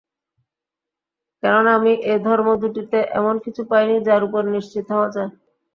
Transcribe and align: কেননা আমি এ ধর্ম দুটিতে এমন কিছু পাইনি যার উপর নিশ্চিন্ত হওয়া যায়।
কেননা 1.43 1.71
আমি 1.73 1.93
এ 2.05 2.25
ধর্ম 2.25 2.47
দুটিতে 2.61 2.99
এমন 3.19 3.35
কিছু 3.45 3.61
পাইনি 3.69 3.95
যার 4.07 4.21
উপর 4.27 4.41
নিশ্চিন্ত 4.53 4.89
হওয়া 4.91 5.09
যায়। 5.15 5.31